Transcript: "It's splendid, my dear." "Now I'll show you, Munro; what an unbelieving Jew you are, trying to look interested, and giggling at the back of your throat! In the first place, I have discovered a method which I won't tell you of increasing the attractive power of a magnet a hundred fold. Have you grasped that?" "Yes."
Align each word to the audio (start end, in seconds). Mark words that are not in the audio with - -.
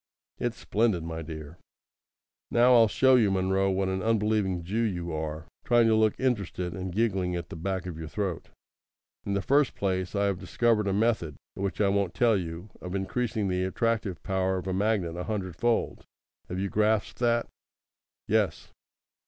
"It's 0.39 0.57
splendid, 0.57 1.03
my 1.03 1.21
dear." 1.21 1.59
"Now 2.49 2.73
I'll 2.73 2.87
show 2.87 3.13
you, 3.13 3.29
Munro; 3.29 3.69
what 3.69 3.87
an 3.87 4.01
unbelieving 4.01 4.63
Jew 4.63 4.81
you 4.81 5.11
are, 5.13 5.45
trying 5.63 5.85
to 5.85 5.93
look 5.95 6.19
interested, 6.19 6.73
and 6.73 6.91
giggling 6.91 7.35
at 7.35 7.49
the 7.49 7.55
back 7.55 7.85
of 7.85 7.99
your 7.99 8.07
throat! 8.07 8.49
In 9.27 9.35
the 9.35 9.43
first 9.43 9.75
place, 9.75 10.15
I 10.15 10.25
have 10.25 10.39
discovered 10.39 10.87
a 10.87 10.91
method 10.93 11.35
which 11.53 11.79
I 11.79 11.89
won't 11.89 12.15
tell 12.15 12.35
you 12.35 12.71
of 12.81 12.95
increasing 12.95 13.47
the 13.47 13.63
attractive 13.63 14.23
power 14.23 14.57
of 14.57 14.65
a 14.65 14.73
magnet 14.73 15.15
a 15.15 15.25
hundred 15.25 15.55
fold. 15.55 16.03
Have 16.49 16.57
you 16.57 16.67
grasped 16.69 17.19
that?" 17.19 17.45
"Yes." 18.27 18.71